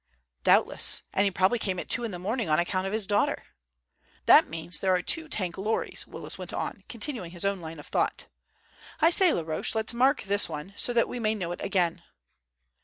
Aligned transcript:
"Doubtless; 0.43 1.03
and 1.13 1.25
he 1.25 1.29
probably 1.29 1.59
came 1.59 1.77
at 1.77 1.87
two 1.87 2.03
in 2.03 2.09
the 2.09 2.17
morning 2.17 2.49
on 2.49 2.57
account 2.57 2.87
of 2.87 2.91
his 2.91 3.05
daughter." 3.05 3.43
"That 4.25 4.47
means 4.47 4.79
there 4.79 4.95
are 4.95 5.03
two 5.03 5.29
tank 5.29 5.59
lorries," 5.59 6.07
Willis 6.07 6.39
went 6.39 6.53
on, 6.53 6.83
continuing 6.89 7.29
his 7.29 7.45
own 7.45 7.61
line 7.61 7.77
of 7.77 7.85
thought. 7.85 8.25
"I 8.99 9.11
say, 9.11 9.31
Laroche, 9.31 9.75
let's 9.75 9.93
mark 9.93 10.23
this 10.23 10.49
one 10.49 10.73
so 10.75 10.91
that 10.91 11.07
we 11.07 11.19
may 11.19 11.35
know 11.35 11.51
it 11.51 11.61
again." 11.61 12.01